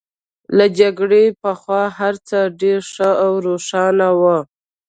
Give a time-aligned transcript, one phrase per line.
[0.57, 4.37] له جګړې پخوا هرڅه ډېر ښه او روښانه وو